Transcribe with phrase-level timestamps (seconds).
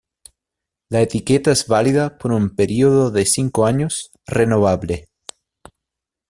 [0.89, 5.07] La etiqueta es válida por un periodo de cinco años, renovable.